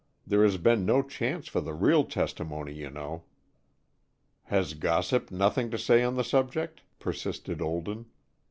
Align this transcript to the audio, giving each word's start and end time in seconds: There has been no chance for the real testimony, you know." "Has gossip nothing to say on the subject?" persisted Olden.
There 0.25 0.41
has 0.43 0.57
been 0.57 0.83
no 0.83 1.03
chance 1.03 1.47
for 1.47 1.61
the 1.61 1.75
real 1.75 2.03
testimony, 2.05 2.73
you 2.73 2.89
know." 2.89 3.25
"Has 4.45 4.73
gossip 4.73 5.29
nothing 5.29 5.69
to 5.69 5.77
say 5.77 6.01
on 6.03 6.15
the 6.15 6.23
subject?" 6.23 6.81
persisted 6.97 7.61
Olden. 7.61 8.07